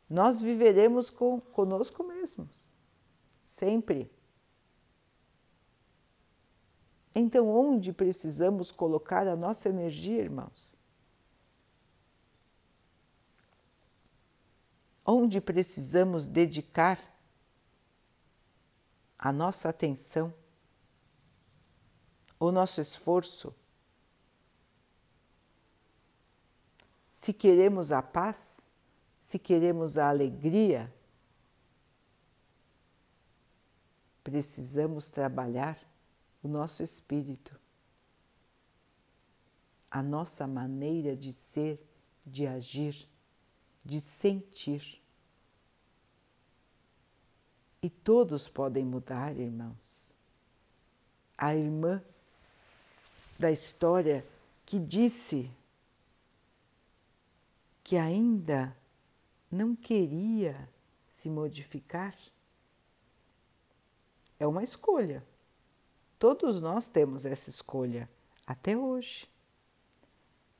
[0.10, 2.68] Nós viveremos com, conosco mesmos,
[3.46, 4.12] sempre.
[7.13, 10.78] Então, onde precisamos colocar a nossa energia, irmãos?
[15.04, 17.00] Onde precisamos dedicar
[19.18, 20.34] a nossa atenção,
[22.39, 23.56] o nosso esforço?
[27.13, 28.70] Se queremos a paz,
[29.26, 30.94] se queremos a alegria,
[34.24, 35.80] precisamos trabalhar
[36.44, 37.60] o nosso espírito,
[39.90, 41.84] a nossa maneira de ser,
[42.24, 43.10] de agir,
[43.84, 45.02] de sentir.
[47.82, 50.16] E todos podem mudar, irmãos.
[51.36, 52.00] A irmã
[53.40, 54.24] da história
[54.68, 55.52] que disse
[57.84, 58.78] que ainda
[59.56, 60.70] não queria
[61.08, 62.13] se modificar,
[64.38, 65.26] é uma escolha.
[66.20, 68.10] Todos nós temos essa escolha
[68.46, 69.30] até hoje.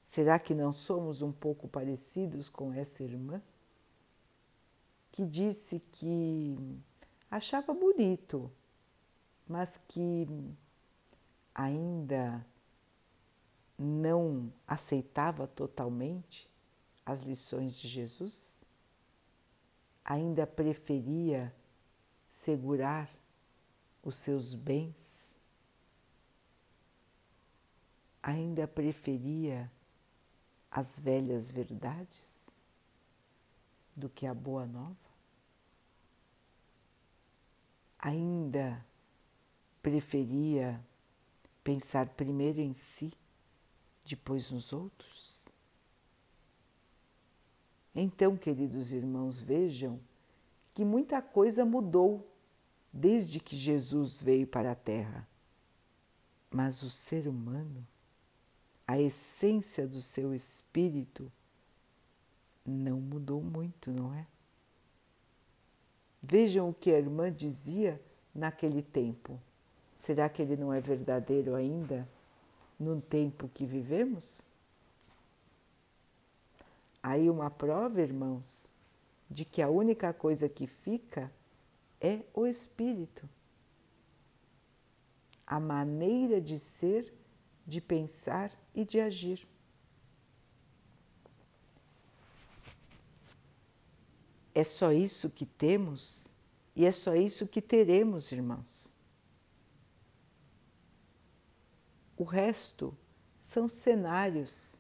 [0.06, 3.42] Será que não somos um pouco parecidos com essa irmã?
[5.12, 6.56] Que disse que
[7.30, 8.50] achava bonito,
[9.46, 10.26] mas que
[11.54, 12.46] ainda
[13.78, 16.50] não aceitava totalmente
[17.06, 18.65] as lições de Jesus?
[20.06, 21.54] Ainda preferia
[22.30, 23.10] segurar
[24.04, 25.26] os seus bens
[28.26, 29.72] ainda preferia
[30.72, 32.58] as velhas verdades
[33.96, 34.98] do que a boa nova?
[38.00, 38.84] Ainda
[39.80, 40.84] preferia
[41.64, 43.14] pensar primeiro em si,
[44.04, 45.15] depois nos outros?
[47.96, 50.00] Então, queridos irmãos, vejam
[50.74, 52.28] que muita coisa mudou
[52.92, 55.28] desde que Jesus veio para a Terra.
[56.52, 57.86] Mas o ser humano
[58.88, 61.32] a essência do seu espírito
[62.66, 64.28] não mudou muito, não é?
[66.22, 68.02] Vejam o que a irmã dizia
[68.34, 69.40] naquele tempo.
[69.96, 72.08] Será que ele não é verdadeiro ainda
[72.80, 74.48] no tempo que vivemos?
[77.08, 78.66] Aí uma prova, irmãos,
[79.30, 81.32] de que a única coisa que fica
[82.02, 83.30] é o espírito.
[85.46, 87.14] A maneira de ser,
[87.64, 89.48] de pensar e de agir.
[94.56, 96.34] É só isso que temos
[96.76, 98.92] e é só isso que teremos, irmãos.
[102.18, 102.98] O resto
[103.40, 104.80] são cenários,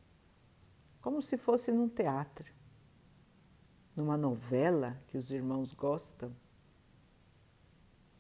[1.05, 2.51] como se fosse num teatro,
[3.95, 6.35] numa novela que os irmãos gostam,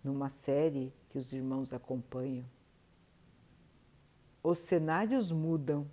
[0.03, 2.45] numa série que os irmãos acompanham.
[4.43, 5.89] Os cenários mudam,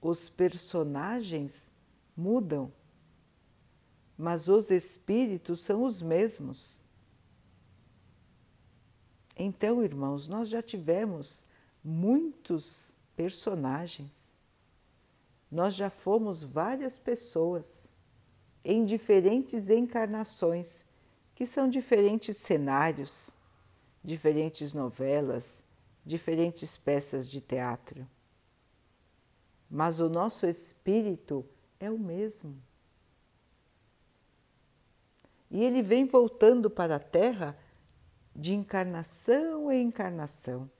[0.00, 1.70] os personagens
[2.16, 2.72] mudam.
[4.16, 6.82] Mas os espíritos são os mesmos.
[9.36, 11.44] Então, irmãos, nós já tivemos
[11.84, 14.35] muitos personagens,
[15.50, 17.94] nós já fomos várias pessoas
[18.64, 20.84] em diferentes encarnações,
[21.34, 23.34] que são diferentes cenários,
[24.02, 25.64] diferentes novelas,
[26.04, 28.06] diferentes peças de teatro.
[29.70, 31.44] Mas o nosso espírito
[31.78, 32.60] é o mesmo.
[35.50, 37.56] E ele vem voltando para a Terra
[38.34, 40.70] de encarnação em encarnação.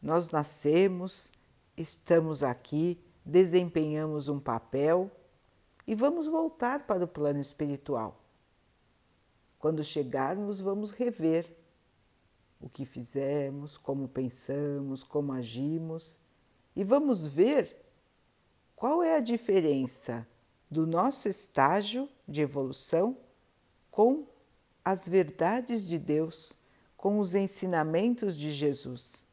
[0.00, 1.32] Nós nascemos,
[1.76, 5.10] estamos aqui, desempenhamos um papel
[5.86, 8.20] e vamos voltar para o plano espiritual.
[9.58, 11.56] Quando chegarmos, vamos rever
[12.60, 16.18] o que fizemos, como pensamos, como agimos
[16.74, 17.76] e vamos ver
[18.76, 20.26] qual é a diferença
[20.70, 23.16] do nosso estágio de evolução
[23.90, 24.26] com
[24.84, 26.56] as verdades de Deus,
[26.96, 29.26] com os ensinamentos de Jesus.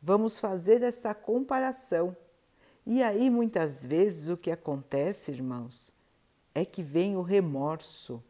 [0.00, 2.16] Vamos fazer essa comparação.
[2.86, 5.92] E aí, muitas vezes, o que acontece, irmãos,
[6.54, 8.22] é que vem o remorso,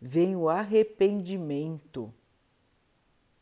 [0.00, 2.14] vem o arrependimento,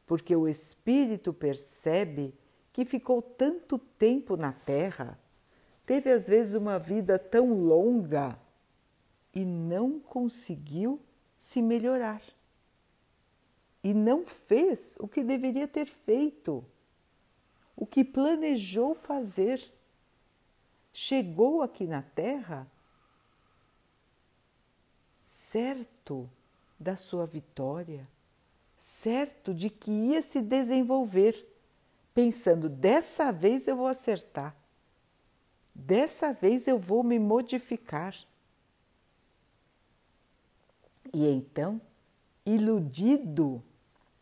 [0.06, 2.34] porque o espírito percebe
[2.72, 5.18] que ficou tanto tempo na Terra,
[5.84, 8.38] teve às vezes uma vida tão longa
[9.34, 11.00] e não conseguiu
[11.36, 12.22] se melhorar.
[13.84, 16.64] E não fez o que deveria ter feito,
[17.76, 19.72] o que planejou fazer.
[20.92, 22.66] Chegou aqui na Terra
[25.22, 26.28] certo
[26.78, 28.08] da sua vitória,
[28.76, 31.46] certo de que ia se desenvolver,
[32.14, 34.56] pensando: dessa vez eu vou acertar,
[35.74, 38.14] dessa vez eu vou me modificar.
[41.12, 41.80] E então,
[42.44, 43.62] iludido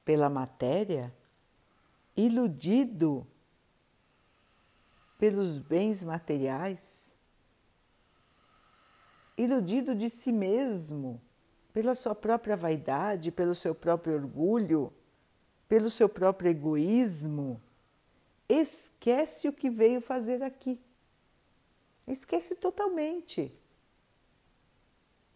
[0.04, 1.12] pela matéria,
[2.16, 3.26] iludido
[5.18, 7.14] pelos bens materiais,
[9.36, 11.20] iludido de si mesmo,
[11.72, 14.92] pela sua própria vaidade, pelo seu próprio orgulho,
[15.68, 17.60] pelo seu próprio egoísmo,
[18.48, 20.80] esquece o que veio fazer aqui.
[22.06, 23.52] Esquece totalmente.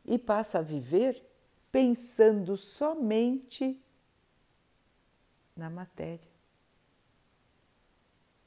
[0.05, 1.22] E passa a viver
[1.70, 3.81] pensando somente
[5.57, 6.30] na matéria,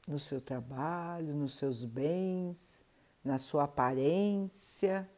[0.07, 2.83] no seu trabalho, nos seus bens,
[3.23, 5.09] na sua aparência,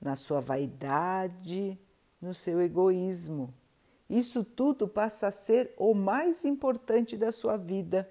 [0.00, 1.78] na sua vaidade,
[2.20, 3.52] no seu egoísmo.
[4.08, 8.08] Isso tudo passa a ser o mais importante da sua vida.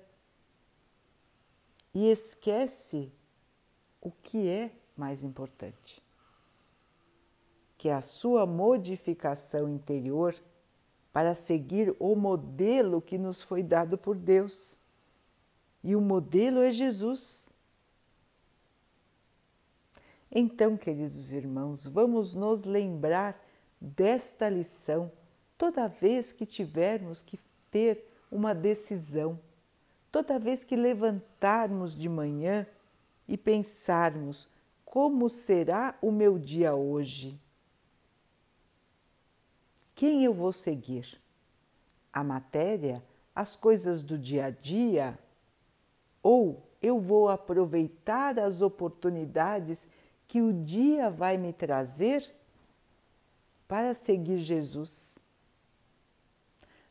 [1.93, 3.11] E esquece
[4.01, 6.05] o que é mais importante
[7.85, 10.35] que é a sua modificação interior
[11.13, 14.77] para seguir o modelo que nos foi dado por Deus.
[15.85, 17.49] E o modelo é Jesus.
[20.31, 23.39] Então, queridos irmãos, vamos nos lembrar
[23.79, 25.11] desta lição
[25.57, 29.39] toda vez que tivermos que ter uma decisão,
[30.11, 32.67] toda vez que levantarmos de manhã
[33.27, 34.49] e pensarmos
[34.83, 37.39] como será o meu dia hoje
[39.95, 41.21] quem eu vou seguir?
[42.11, 43.01] A matéria,
[43.33, 45.17] as coisas do dia a dia?
[46.25, 49.87] Ou eu vou aproveitar as oportunidades
[50.27, 52.35] que o dia vai me trazer
[53.67, 55.19] para seguir Jesus?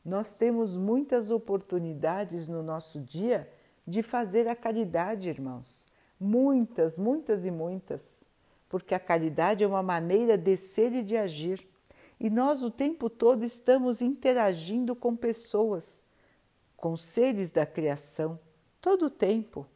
[0.05, 3.51] Nós temos muitas oportunidades no nosso dia
[3.85, 5.89] de fazer a caridade, irmãos.
[6.21, 8.25] Muitas, muitas e muitas.
[8.69, 11.67] Porque a caridade é uma maneira de ser e de agir.
[12.21, 16.05] E nós o tempo todo estamos interagindo com pessoas,
[16.77, 18.39] com seres da criação,
[18.85, 19.67] todo o tempo.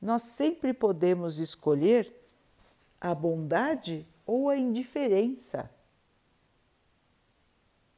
[0.00, 2.14] Nós sempre podemos escolher
[3.00, 5.68] a bondade ou a indiferença.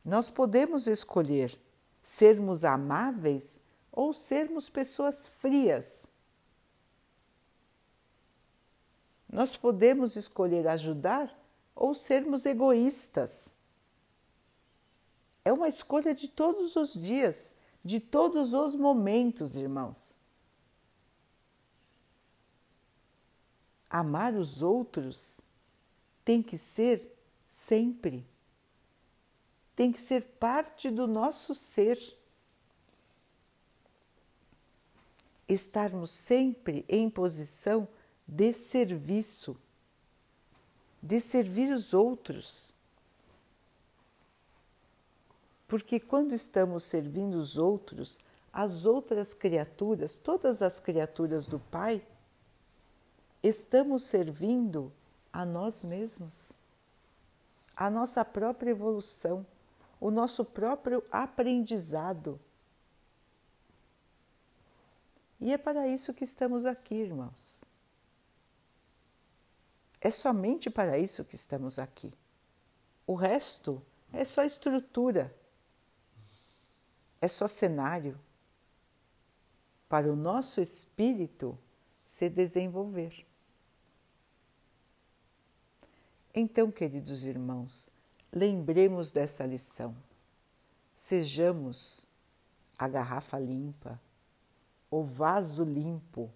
[0.02, 1.60] Nós podemos escolher
[2.02, 3.60] sermos amáveis
[3.92, 6.10] ou sermos pessoas frias.
[9.30, 11.30] Nós podemos escolher ajudar
[11.76, 13.54] ou sermos egoístas.
[15.44, 17.52] É uma escolha de todos os dias,
[17.84, 20.17] de todos os momentos, irmãos.
[23.90, 25.40] Amar os outros
[26.24, 27.10] tem que ser
[27.48, 28.26] sempre,
[29.74, 31.98] tem que ser parte do nosso ser.
[35.48, 37.88] Estarmos sempre em posição
[38.26, 39.56] de serviço,
[41.02, 42.74] de servir os outros.
[45.66, 48.18] Porque quando estamos servindo os outros,
[48.52, 52.04] as outras criaturas, todas as criaturas do Pai,
[53.42, 54.92] estamos servindo
[55.32, 56.52] a nós mesmos,
[57.76, 59.46] a nossa própria evolução,
[60.00, 62.40] o nosso próprio aprendizado.
[65.40, 67.64] E é para isso que estamos aqui, irmãos.
[70.00, 72.12] É somente para isso que estamos aqui.
[73.06, 73.82] O resto
[74.12, 75.34] é só estrutura,
[77.20, 78.18] é só cenário
[79.88, 81.58] para o nosso espírito
[82.06, 83.27] se desenvolver.
[86.40, 87.90] Então, queridos irmãos,
[88.32, 89.92] lembremos dessa lição.
[90.94, 92.06] Sejamos
[92.78, 94.00] a garrafa limpa,
[94.88, 96.30] o vaso limpo.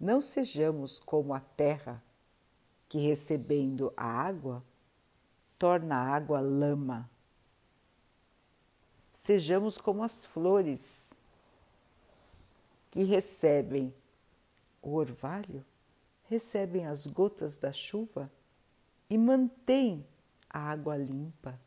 [0.00, 2.02] Não sejamos como a terra
[2.88, 4.64] que, recebendo a água,
[5.58, 7.10] torna a água lama.
[9.12, 11.20] Sejamos como as flores
[12.90, 13.92] que recebem
[14.80, 15.62] o orvalho
[16.28, 18.30] recebem as gotas da chuva
[19.08, 20.06] e mantêm
[20.48, 21.58] a água limpa.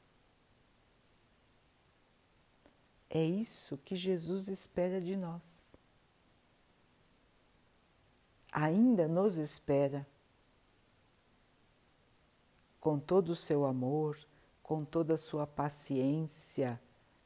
[3.10, 5.76] É isso que Jesus espera de nós.
[8.52, 10.08] Ainda nos espera
[12.80, 14.18] com todo o seu amor,
[14.62, 16.82] com toda a sua paciência,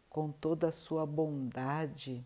[0.09, 2.25] com toda a sua bondade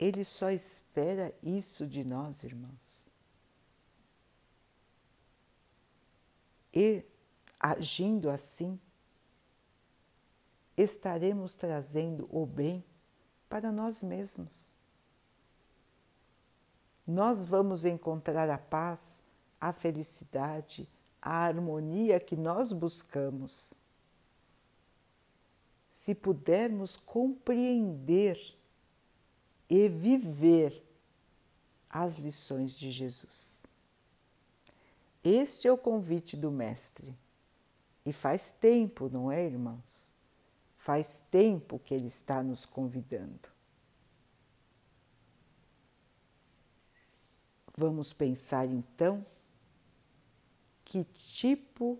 [0.00, 3.12] ele só espera isso de nós, irmãos.
[6.72, 7.04] E
[7.58, 8.80] agindo assim,
[10.74, 12.82] estaremos trazendo o bem
[13.46, 14.74] para nós mesmos.
[17.06, 19.20] Nós vamos encontrar a paz,
[19.60, 20.88] a felicidade,
[21.20, 23.74] a harmonia que nós buscamos.
[25.90, 28.58] Se pudermos compreender
[29.70, 30.84] e viver
[31.88, 33.66] as lições de Jesus.
[35.22, 37.16] Este é o convite do Mestre.
[38.04, 40.14] E faz tempo, não é, irmãos?
[40.76, 43.48] Faz tempo que ele está nos convidando.
[47.76, 49.24] Vamos pensar então
[50.84, 51.98] que tipo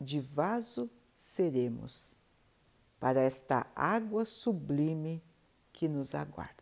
[0.00, 2.18] de vaso seremos
[3.00, 5.22] para esta água sublime
[5.72, 6.59] que nos aguarda.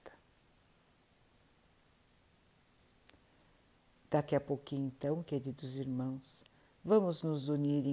[4.11, 6.43] Daqui a pouquinho, então, queridos irmãos,
[6.83, 7.85] vamos nos unir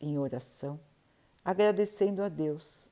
[0.00, 0.78] em oração,
[1.42, 2.90] agradecendo a Deus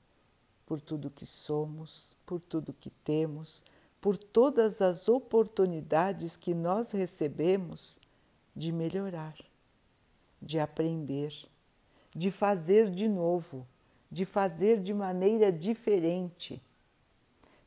[0.64, 3.62] por tudo que somos, por tudo que temos,
[4.01, 8.01] por todas as oportunidades que nós recebemos
[8.57, 9.37] de melhorar,
[10.41, 11.35] de aprender,
[12.16, 13.66] de fazer de novo,
[14.11, 16.62] de fazer de maneira diferente,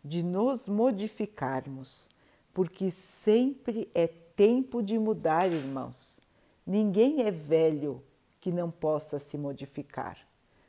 [0.03, 2.09] de nos modificarmos,
[2.51, 6.19] porque sempre é tempo de mudar, irmãos.
[6.65, 8.03] Ninguém é velho
[8.39, 10.17] que não possa se modificar,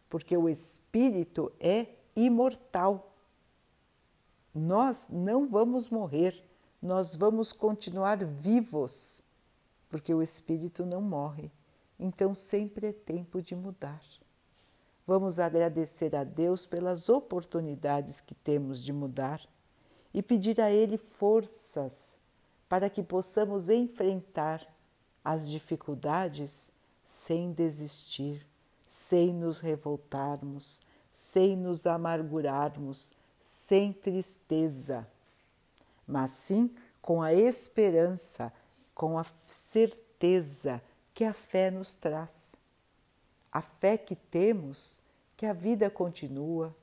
[0.09, 3.12] porque o espírito é imortal.
[4.55, 6.45] Nós não vamos morrer,
[6.81, 9.23] nós vamos continuar vivos,
[9.89, 11.51] porque o espírito não morre.
[11.99, 14.03] Então sempre é tempo de mudar.
[15.07, 19.41] Vamos agradecer a Deus pelas oportunidades que temos de mudar
[20.12, 22.19] e pedir a Ele forças
[22.69, 24.67] para que possamos enfrentar
[25.25, 26.71] as dificuldades
[27.05, 28.47] sem desistir,
[28.87, 30.81] sem nos revoltarmos,
[31.12, 35.07] sem nos amargurarmos, sem tristeza,
[36.07, 38.53] mas sim com a esperança,
[38.95, 42.57] com a certeza que a fé nos traz.
[43.53, 45.01] A fé que temos
[45.37, 46.75] que a vida continua,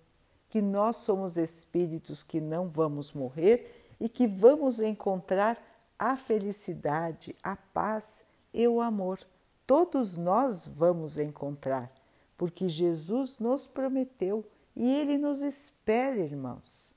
[0.49, 5.57] que nós somos espíritos que não vamos morrer e que vamos encontrar
[6.01, 9.19] a felicidade, a paz e o amor.
[9.67, 11.93] Todos nós vamos encontrar,
[12.35, 14.43] porque Jesus nos prometeu
[14.75, 16.95] e ele nos espera, irmãos.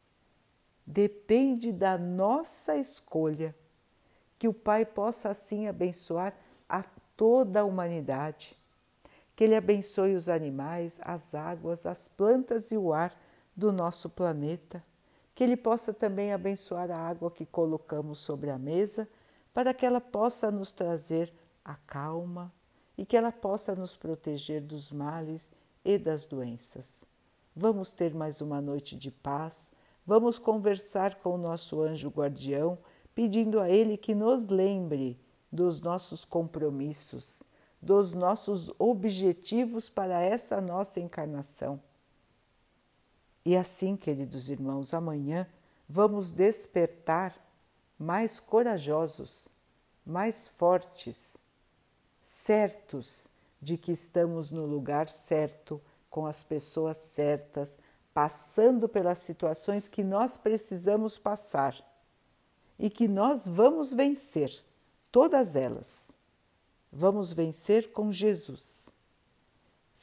[0.86, 3.54] Depende da nossa escolha
[4.38, 6.34] que o Pai possa assim abençoar
[6.66, 6.82] a
[7.14, 8.56] toda a humanidade.
[9.36, 13.14] Que Ele abençoe os animais, as águas, as plantas e o ar
[13.54, 14.82] do nosso planeta.
[15.34, 19.08] Que Ele possa também abençoar a água que colocamos sobre a mesa,
[19.52, 21.32] para que ela possa nos trazer
[21.64, 22.52] a calma
[22.98, 25.52] e que ela possa nos proteger dos males
[25.84, 27.04] e das doenças.
[27.54, 29.72] Vamos ter mais uma noite de paz,
[30.04, 32.78] vamos conversar com o nosso anjo guardião,
[33.14, 35.18] pedindo a ele que nos lembre
[35.52, 37.44] dos nossos compromissos,
[37.80, 41.80] dos nossos objetivos para essa nossa encarnação.
[43.44, 45.46] E assim, queridos irmãos, amanhã
[45.88, 47.36] vamos despertar
[47.98, 49.48] mais corajosos,
[50.04, 51.36] mais fortes,
[52.22, 53.28] certos
[53.60, 57.78] de que estamos no lugar certo, com as pessoas certas,
[58.14, 61.76] passando pelas situações que nós precisamos passar
[62.78, 64.64] e que nós vamos vencer
[65.10, 66.16] todas elas.
[66.90, 68.94] Vamos vencer com Jesus.